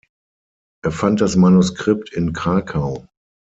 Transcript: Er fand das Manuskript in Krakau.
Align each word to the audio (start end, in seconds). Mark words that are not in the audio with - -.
Er 0.83 0.89
fand 0.89 1.21
das 1.21 1.35
Manuskript 1.35 2.11
in 2.11 2.33
Krakau. 2.33 3.05